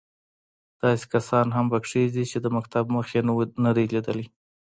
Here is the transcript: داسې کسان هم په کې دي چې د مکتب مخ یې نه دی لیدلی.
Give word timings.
داسې 0.81 1.05
کسان 1.13 1.47
هم 1.57 1.65
په 1.73 1.79
کې 1.85 2.01
دي 2.15 2.23
چې 2.31 2.37
د 2.41 2.45
مکتب 2.57 2.85
مخ 2.95 3.07
یې 3.15 3.21
نه 3.65 3.71
دی 3.77 3.85
لیدلی. 3.93 4.25